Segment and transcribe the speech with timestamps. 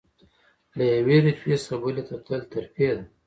[0.77, 3.05] له یوې رتبې څخه بلې ته تلل ترفیع ده.